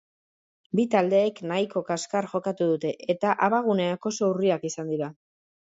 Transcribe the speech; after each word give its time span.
Bi 0.79 0.85
taldeek 0.95 1.41
nahiko 1.51 1.83
kaskar 1.91 2.29
jokatu 2.33 2.71
dute, 2.71 2.95
eta 3.15 3.37
abaguneak 3.49 4.11
oso 4.15 4.31
urriak 4.35 4.71
izan 4.73 4.95
dira. 4.97 5.13